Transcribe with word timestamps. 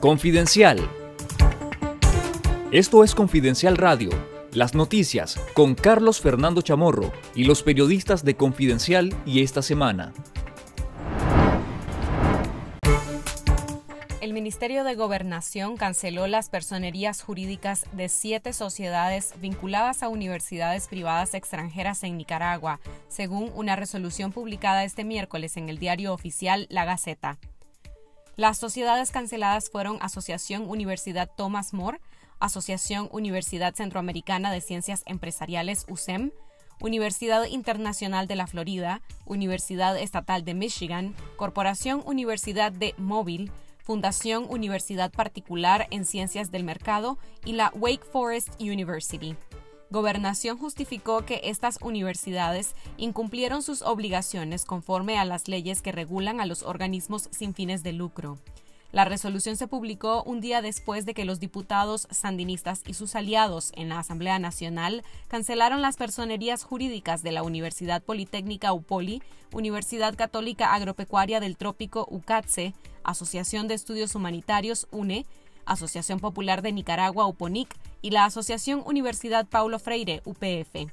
Confidencial. 0.00 0.90
Esto 2.70 3.02
es 3.02 3.14
Confidencial 3.14 3.78
Radio, 3.78 4.10
las 4.52 4.74
noticias 4.74 5.40
con 5.54 5.74
Carlos 5.74 6.20
Fernando 6.20 6.60
Chamorro 6.60 7.12
y 7.34 7.44
los 7.44 7.62
periodistas 7.62 8.22
de 8.22 8.36
Confidencial 8.36 9.14
y 9.24 9.42
esta 9.42 9.62
semana. 9.62 10.12
El 14.20 14.34
Ministerio 14.34 14.84
de 14.84 14.94
Gobernación 14.96 15.78
canceló 15.78 16.26
las 16.26 16.50
personerías 16.50 17.22
jurídicas 17.22 17.86
de 17.92 18.10
siete 18.10 18.52
sociedades 18.52 19.32
vinculadas 19.40 20.02
a 20.02 20.10
universidades 20.10 20.88
privadas 20.88 21.32
extranjeras 21.32 22.02
en 22.02 22.18
Nicaragua, 22.18 22.80
según 23.08 23.50
una 23.54 23.76
resolución 23.76 24.30
publicada 24.30 24.84
este 24.84 25.04
miércoles 25.04 25.56
en 25.56 25.70
el 25.70 25.78
diario 25.78 26.12
oficial 26.12 26.66
La 26.68 26.84
Gaceta. 26.84 27.38
Las 28.36 28.58
sociedades 28.58 29.12
canceladas 29.12 29.70
fueron 29.70 29.96
Asociación 30.02 30.68
Universidad 30.68 31.30
Thomas 31.38 31.72
More, 31.72 32.02
Asociación 32.38 33.08
Universidad 33.10 33.74
Centroamericana 33.74 34.52
de 34.52 34.60
Ciencias 34.60 35.02
Empresariales 35.06 35.86
USEM, 35.88 36.32
Universidad 36.78 37.46
Internacional 37.46 38.26
de 38.26 38.36
la 38.36 38.46
Florida, 38.46 39.00
Universidad 39.24 39.96
Estatal 39.96 40.44
de 40.44 40.52
Michigan, 40.52 41.16
Corporación 41.36 42.02
Universidad 42.04 42.72
de 42.72 42.94
Mobile, 42.98 43.50
Fundación 43.82 44.44
Universidad 44.50 45.10
Particular 45.10 45.86
en 45.90 46.04
Ciencias 46.04 46.50
del 46.50 46.64
Mercado 46.64 47.16
y 47.46 47.52
la 47.52 47.72
Wake 47.74 48.04
Forest 48.04 48.60
University. 48.60 49.34
Gobernación 49.90 50.58
justificó 50.58 51.24
que 51.24 51.40
estas 51.44 51.78
universidades 51.80 52.74
incumplieron 52.96 53.62
sus 53.62 53.82
obligaciones 53.82 54.64
conforme 54.64 55.18
a 55.18 55.24
las 55.24 55.46
leyes 55.46 55.80
que 55.80 55.92
regulan 55.92 56.40
a 56.40 56.46
los 56.46 56.64
organismos 56.64 57.28
sin 57.30 57.54
fines 57.54 57.82
de 57.84 57.92
lucro. 57.92 58.38
La 58.92 59.04
resolución 59.04 59.56
se 59.56 59.68
publicó 59.68 60.22
un 60.22 60.40
día 60.40 60.62
después 60.62 61.04
de 61.06 61.12
que 61.12 61.24
los 61.24 61.38
diputados 61.38 62.08
sandinistas 62.10 62.82
y 62.86 62.94
sus 62.94 63.14
aliados 63.14 63.72
en 63.76 63.88
la 63.88 63.98
Asamblea 63.98 64.38
Nacional 64.38 65.04
cancelaron 65.28 65.82
las 65.82 65.96
personerías 65.96 66.64
jurídicas 66.64 67.22
de 67.22 67.32
la 67.32 67.42
Universidad 67.42 68.02
Politécnica 68.02 68.72
UPOLI, 68.72 69.22
Universidad 69.52 70.16
Católica 70.16 70.72
Agropecuaria 70.72 71.40
del 71.40 71.56
Trópico 71.56 72.06
UCATSE, 72.10 72.74
Asociación 73.04 73.68
de 73.68 73.74
Estudios 73.74 74.14
Humanitarios 74.14 74.88
UNE, 74.90 75.26
Asociación 75.66 76.20
Popular 76.20 76.62
de 76.62 76.72
Nicaragua 76.72 77.26
UPONIC 77.26 77.76
y 78.00 78.10
la 78.10 78.24
Asociación 78.24 78.82
Universidad 78.86 79.46
Paulo 79.46 79.78
Freire 79.78 80.22
UPF. 80.24 80.90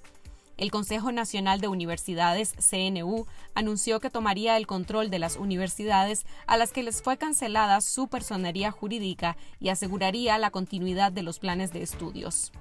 El 0.58 0.70
Consejo 0.70 1.12
Nacional 1.12 1.62
de 1.62 1.68
Universidades, 1.68 2.54
CNU, 2.60 3.26
anunció 3.56 4.00
que 4.00 4.10
tomaría 4.10 4.58
el 4.58 4.68
control 4.68 5.10
de 5.10 5.20
las 5.20 5.38
universidades 5.38 6.26
a 6.46 6.58
las 6.58 6.72
que 6.72 6.84
les 6.84 7.02
fue 7.02 7.18
cancelada 7.18 7.82
su 7.82 8.08
personería 8.08 8.72
jurídica 8.72 9.36
y 9.60 9.70
aseguraría 9.70 10.38
la 10.38 10.52
continuidad 10.52 11.12
de 11.12 11.24
los 11.24 11.40
planes 11.40 11.72
de 11.72 11.82
estudios. 11.82 12.52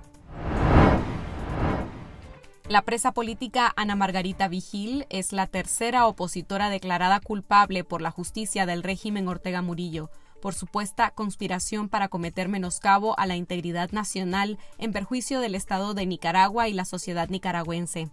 La 2.68 2.82
presa 2.82 3.12
política 3.12 3.70
Ana 3.76 3.96
Margarita 3.96 4.48
Vigil 4.48 5.04
es 5.10 5.32
la 5.32 5.46
tercera 5.46 6.06
opositora 6.06 6.70
declarada 6.70 7.20
culpable 7.20 7.84
por 7.84 8.00
la 8.00 8.10
justicia 8.10 8.64
del 8.64 8.82
régimen 8.82 9.28
Ortega 9.28 9.60
Murillo 9.60 10.08
por 10.42 10.54
supuesta 10.54 11.12
conspiración 11.12 11.88
para 11.88 12.08
cometer 12.08 12.48
menoscabo 12.48 13.18
a 13.18 13.26
la 13.26 13.36
integridad 13.36 13.92
nacional 13.92 14.58
en 14.76 14.92
perjuicio 14.92 15.40
del 15.40 15.54
Estado 15.54 15.94
de 15.94 16.04
Nicaragua 16.04 16.68
y 16.68 16.74
la 16.74 16.84
sociedad 16.84 17.28
nicaragüense. 17.28 18.10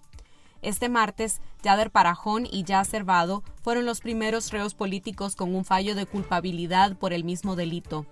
Este 0.62 0.90
martes, 0.90 1.42
Yader 1.64 1.90
Parajón 1.90 2.46
y 2.46 2.64
Yasser 2.66 3.04
Vado 3.04 3.44
fueron 3.64 3.86
los 3.86 4.00
primeros 4.00 4.52
reos 4.52 4.76
políticos 4.76 5.36
con 5.36 5.56
un 5.56 5.66
fallo 5.66 5.96
de 5.96 6.06
culpabilidad 6.06 6.96
por 6.98 7.14
el 7.14 7.24
mismo 7.24 7.56
delito. 7.56 8.06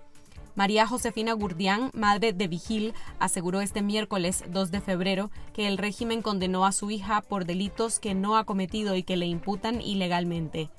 María 0.56 0.88
Josefina 0.88 1.34
Gurdián, 1.34 1.92
madre 1.94 2.32
de 2.32 2.48
Vigil, 2.48 2.94
aseguró 3.20 3.60
este 3.60 3.82
miércoles 3.82 4.42
2 4.48 4.72
de 4.72 4.80
febrero 4.80 5.30
que 5.52 5.68
el 5.68 5.78
régimen 5.78 6.22
condenó 6.22 6.66
a 6.66 6.72
su 6.72 6.90
hija 6.90 7.20
por 7.20 7.44
delitos 7.44 8.00
que 8.00 8.16
no 8.16 8.36
ha 8.36 8.42
cometido 8.42 8.96
y 8.96 9.04
que 9.04 9.16
le 9.16 9.26
imputan 9.26 9.80
ilegalmente. 9.80 10.70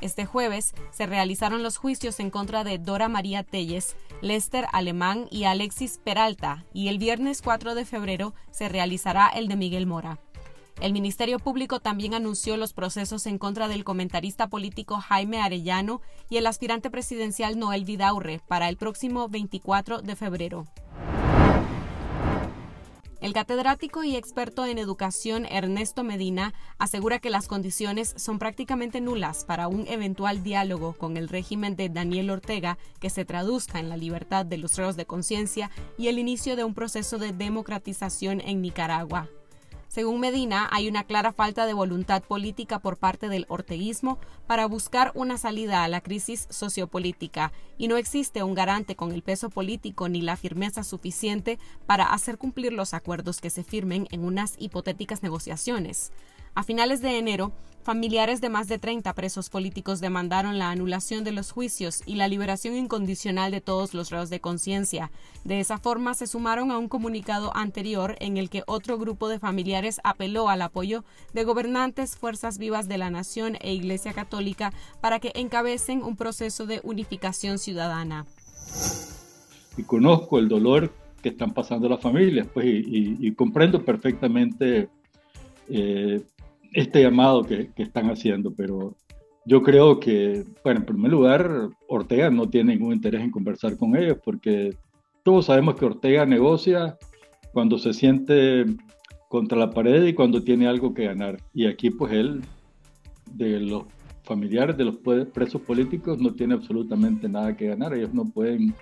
Este 0.00 0.26
jueves 0.26 0.74
se 0.90 1.06
realizaron 1.06 1.62
los 1.62 1.76
juicios 1.76 2.20
en 2.20 2.30
contra 2.30 2.62
de 2.62 2.78
Dora 2.78 3.08
María 3.08 3.42
Telles, 3.42 3.96
Lester 4.20 4.66
Alemán 4.72 5.26
y 5.30 5.44
Alexis 5.44 5.98
Peralta, 5.98 6.64
y 6.72 6.88
el 6.88 6.98
viernes 6.98 7.42
4 7.42 7.74
de 7.74 7.84
febrero 7.84 8.34
se 8.52 8.68
realizará 8.68 9.28
el 9.28 9.48
de 9.48 9.56
Miguel 9.56 9.86
Mora. 9.86 10.20
El 10.80 10.92
Ministerio 10.92 11.40
Público 11.40 11.80
también 11.80 12.14
anunció 12.14 12.56
los 12.56 12.72
procesos 12.72 13.26
en 13.26 13.38
contra 13.38 13.66
del 13.66 13.82
comentarista 13.82 14.46
político 14.46 14.98
Jaime 14.98 15.40
Arellano 15.40 16.00
y 16.30 16.36
el 16.36 16.46
aspirante 16.46 16.88
presidencial 16.88 17.58
Noel 17.58 17.84
Vidaurre 17.84 18.40
para 18.46 18.68
el 18.68 18.76
próximo 18.76 19.28
24 19.28 20.02
de 20.02 20.14
febrero. 20.14 20.66
El 23.28 23.34
catedrático 23.34 24.04
y 24.04 24.16
experto 24.16 24.64
en 24.64 24.78
educación 24.78 25.44
Ernesto 25.44 26.02
Medina 26.02 26.54
asegura 26.78 27.18
que 27.18 27.28
las 27.28 27.46
condiciones 27.46 28.14
son 28.16 28.38
prácticamente 28.38 29.02
nulas 29.02 29.44
para 29.44 29.68
un 29.68 29.86
eventual 29.86 30.42
diálogo 30.42 30.94
con 30.94 31.18
el 31.18 31.28
régimen 31.28 31.76
de 31.76 31.90
Daniel 31.90 32.30
Ortega 32.30 32.78
que 33.00 33.10
se 33.10 33.26
traduzca 33.26 33.80
en 33.80 33.90
la 33.90 33.98
libertad 33.98 34.46
de 34.46 34.56
los 34.56 34.78
reos 34.78 34.96
de 34.96 35.04
conciencia 35.04 35.70
y 35.98 36.08
el 36.08 36.18
inicio 36.18 36.56
de 36.56 36.64
un 36.64 36.72
proceso 36.72 37.18
de 37.18 37.34
democratización 37.34 38.40
en 38.40 38.62
Nicaragua. 38.62 39.28
Según 39.98 40.20
Medina, 40.20 40.68
hay 40.70 40.88
una 40.88 41.02
clara 41.02 41.32
falta 41.32 41.66
de 41.66 41.72
voluntad 41.72 42.22
política 42.22 42.78
por 42.78 42.98
parte 42.98 43.28
del 43.28 43.46
orteguismo 43.48 44.20
para 44.46 44.66
buscar 44.66 45.10
una 45.16 45.38
salida 45.38 45.82
a 45.82 45.88
la 45.88 46.00
crisis 46.02 46.46
sociopolítica 46.50 47.50
y 47.78 47.88
no 47.88 47.96
existe 47.96 48.44
un 48.44 48.54
garante 48.54 48.94
con 48.94 49.10
el 49.10 49.22
peso 49.22 49.50
político 49.50 50.08
ni 50.08 50.22
la 50.22 50.36
firmeza 50.36 50.84
suficiente 50.84 51.58
para 51.84 52.12
hacer 52.12 52.38
cumplir 52.38 52.72
los 52.72 52.94
acuerdos 52.94 53.40
que 53.40 53.50
se 53.50 53.64
firmen 53.64 54.06
en 54.12 54.22
unas 54.22 54.54
hipotéticas 54.60 55.24
negociaciones. 55.24 56.12
A 56.58 56.64
finales 56.64 57.00
de 57.00 57.16
enero, 57.18 57.52
familiares 57.84 58.40
de 58.40 58.48
más 58.48 58.66
de 58.66 58.80
30 58.80 59.12
presos 59.12 59.48
políticos 59.48 60.00
demandaron 60.00 60.58
la 60.58 60.72
anulación 60.72 61.22
de 61.22 61.30
los 61.30 61.52
juicios 61.52 62.02
y 62.04 62.16
la 62.16 62.26
liberación 62.26 62.74
incondicional 62.74 63.52
de 63.52 63.60
todos 63.60 63.94
los 63.94 64.10
reos 64.10 64.28
de 64.28 64.40
conciencia. 64.40 65.12
De 65.44 65.60
esa 65.60 65.78
forma, 65.78 66.14
se 66.14 66.26
sumaron 66.26 66.72
a 66.72 66.78
un 66.78 66.88
comunicado 66.88 67.56
anterior 67.56 68.16
en 68.18 68.38
el 68.38 68.50
que 68.50 68.64
otro 68.66 68.98
grupo 68.98 69.28
de 69.28 69.38
familiares 69.38 70.00
apeló 70.02 70.48
al 70.48 70.62
apoyo 70.62 71.04
de 71.32 71.44
gobernantes, 71.44 72.16
fuerzas 72.16 72.58
vivas 72.58 72.88
de 72.88 72.98
la 72.98 73.10
nación 73.10 73.56
e 73.60 73.72
Iglesia 73.72 74.12
Católica 74.12 74.72
para 75.00 75.20
que 75.20 75.30
encabecen 75.36 76.02
un 76.02 76.16
proceso 76.16 76.66
de 76.66 76.80
unificación 76.82 77.58
ciudadana. 77.60 78.26
Y 79.76 79.84
conozco 79.84 80.40
el 80.40 80.48
dolor 80.48 80.92
que 81.22 81.28
están 81.28 81.54
pasando 81.54 81.88
las 81.88 82.00
familias, 82.00 82.48
pues, 82.52 82.66
y, 82.66 83.30
comprendo 83.36 83.84
perfectamente 83.84 84.88
eh, 85.68 86.20
este 86.72 87.02
llamado 87.02 87.44
que, 87.44 87.70
están 87.76 88.10
haciendo, 88.10 88.52
pero 88.54 88.96
yo 89.44 89.62
creo 89.62 89.98
que, 89.98 90.44
bueno, 90.62 90.80
en 90.80 90.86
primer 90.86 91.10
lugar, 91.10 91.70
Ortega 91.88 92.30
no 92.30 92.48
tiene 92.48 92.74
ningún 92.74 92.92
interés 92.92 93.22
en 93.22 93.30
conversar 93.30 93.76
con 93.76 93.96
ellos, 93.96 94.18
porque 94.24 94.76
todos 95.22 95.46
sabemos 95.46 95.76
que 95.76 95.86
Ortega 95.86 96.26
negocia 96.26 96.98
cuando 97.52 97.78
se 97.78 97.92
siente 97.92 98.66
contra 99.28 99.58
la 99.58 99.70
pared 99.70 100.04
y 100.06 100.14
cuando 100.14 100.42
tiene 100.42 100.66
algo 100.66 100.94
que 100.94 101.04
ganar. 101.04 101.38
Y 101.54 101.66
aquí, 101.66 101.90
pues 101.90 102.12
él, 102.12 102.42
de 103.32 103.60
los 103.60 103.84
familiares 104.24 104.76
de 104.76 104.84
los 104.84 104.96
presos 104.96 105.62
políticos, 105.62 106.18
no 106.18 106.34
tiene 106.34 106.54
absolutamente 106.54 107.28
nada 107.28 107.56
que 107.56 107.68
ganar. 107.68 107.94
Ellos 107.94 108.12
no 108.12 108.26
pueden, 108.26 108.74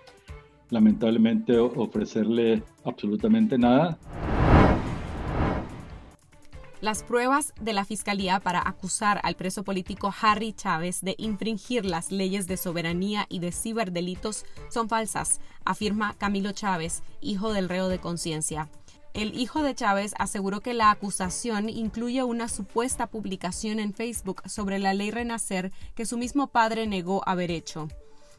lamentablemente, 0.71 1.57
ofrecerle 1.59 2.63
absolutamente 2.85 3.57
nada. 3.57 3.99
Las 6.83 7.03
pruebas 7.03 7.55
de 7.59 7.73
la 7.73 7.87
Fiscalía 7.87 8.39
para 8.39 8.61
acusar 8.61 9.19
al 9.23 9.35
preso 9.35 9.65
político 9.65 10.15
Harry 10.21 10.53
Chávez 10.53 11.01
de 11.01 11.15
infringir 11.17 11.87
las 11.87 12.13
leyes 12.13 12.47
de 12.47 12.59
soberanía 12.59 13.25
y 13.31 13.39
de 13.39 13.51
ciberdelitos 13.51 14.45
son 14.69 14.91
falsas, 14.91 15.41
afirma 15.65 16.15
Camilo 16.19 16.53
Chávez, 16.53 17.03
hijo 17.23 17.55
del 17.55 17.71
reo 17.71 17.89
de 17.89 17.99
conciencia. 17.99 18.69
El 19.15 19.41
hijo 19.41 19.63
de 19.63 19.75
Chávez 19.75 20.13
aseguró 20.19 20.61
que 20.61 20.75
la 20.75 20.91
acusación 20.91 21.71
incluye 21.71 22.23
una 22.23 22.49
supuesta 22.49 23.07
publicación 23.07 23.81
en 23.81 23.95
Facebook 23.95 24.43
sobre 24.45 24.79
la 24.79 24.93
ley 24.93 25.11
Renacer 25.11 25.73
que 25.95 26.05
su 26.05 26.19
mismo 26.19 26.49
padre 26.49 26.87
negó 26.87 27.27
haber 27.27 27.51
hecho. 27.51 27.89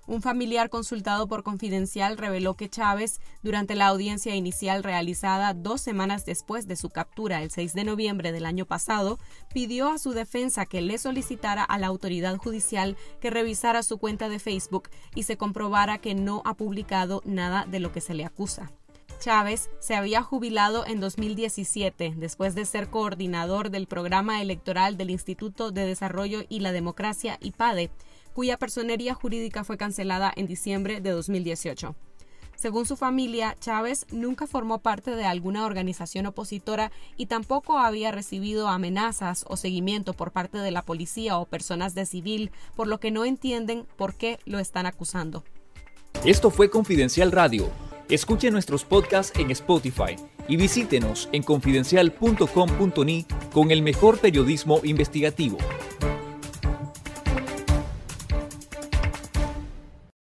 Un 0.08 0.22
familiar 0.22 0.70
consultado 0.70 1.28
por 1.28 1.44
Confidencial 1.44 2.18
reveló 2.18 2.54
que 2.54 2.70
Chávez, 2.70 3.20
durante 3.44 3.76
la 3.76 3.88
audiencia 3.88 4.36
inicial 4.36 4.82
realizada 4.82 5.54
dos 5.54 5.82
semanas 5.82 6.26
después 6.26 6.66
de 6.66 6.78
su 6.78 6.90
captura 6.90 7.44
el 7.44 7.52
6 7.52 7.74
de 7.74 7.84
noviembre 7.84 8.32
del 8.32 8.46
año 8.46 8.66
pasado, 8.66 9.20
pidió 9.54 9.90
a 9.90 9.98
su 9.98 10.12
defensa 10.12 10.66
que 10.66 10.80
le 10.80 10.98
solicitara 10.98 11.62
a 11.62 11.78
la 11.78 11.88
autoridad 11.88 12.38
judicial 12.38 12.96
que 13.20 13.30
revisara 13.30 13.84
su 13.84 13.98
cuenta 13.98 14.30
de 14.30 14.40
Facebook 14.40 14.90
y 15.14 15.24
se 15.24 15.36
comprobara 15.36 15.98
que 15.98 16.16
no 16.16 16.42
ha 16.46 16.54
publicado 16.54 17.22
nada 17.26 17.66
de 17.66 17.82
lo 17.82 17.92
que 17.92 18.00
se 18.00 18.14
le 18.14 18.24
acusa. 18.24 18.72
Chávez 19.20 19.70
se 19.80 19.96
había 19.96 20.22
jubilado 20.22 20.86
en 20.86 21.02
2017 21.02 22.14
después 22.16 22.56
de 22.56 22.66
ser 22.66 22.90
coordinador 22.90 23.72
del 23.72 23.88
programa 23.88 24.42
electoral 24.42 24.96
del 24.96 25.10
Instituto 25.10 25.72
de 25.72 25.86
Desarrollo 25.86 26.44
y 26.48 26.60
la 26.60 26.72
Democracia 26.72 27.38
IPADE 27.42 27.90
cuya 28.38 28.60
personería 28.60 29.16
jurídica 29.16 29.64
fue 29.64 29.78
cancelada 29.78 30.32
en 30.36 30.46
diciembre 30.46 31.02
de 31.02 31.10
2018. 31.10 31.96
Según 32.56 32.86
su 32.86 32.96
familia, 32.96 33.58
Chávez 33.60 34.06
nunca 34.12 34.46
formó 34.46 34.78
parte 34.78 35.16
de 35.16 35.26
alguna 35.26 35.66
organización 35.66 36.28
opositora 36.28 36.92
y 37.16 37.26
tampoco 37.26 37.80
había 37.80 38.12
recibido 38.12 38.68
amenazas 38.68 39.44
o 39.48 39.58
seguimiento 39.58 40.14
por 40.14 40.34
parte 40.34 40.60
de 40.60 40.70
la 40.70 40.84
policía 40.84 41.40
o 41.40 41.48
personas 41.48 41.96
de 41.96 42.06
civil, 42.06 42.52
por 42.76 42.86
lo 42.86 43.00
que 43.00 43.10
no 43.10 43.26
entienden 43.26 43.88
por 43.96 44.14
qué 44.14 44.38
lo 44.46 44.60
están 44.60 44.86
acusando. 44.86 45.44
Esto 46.24 46.52
fue 46.52 46.70
Confidencial 46.70 47.32
Radio. 47.32 47.72
Escuche 48.08 48.52
nuestros 48.52 48.86
podcasts 48.86 49.36
en 49.40 49.50
Spotify 49.50 50.16
y 50.48 50.58
visítenos 50.58 51.28
en 51.32 51.42
confidencial.com.ni 51.42 53.26
con 53.52 53.72
el 53.72 53.82
mejor 53.82 54.20
periodismo 54.20 54.80
investigativo. 54.84 55.58